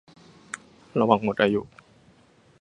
[0.99, 1.61] ระวังหมดอายุ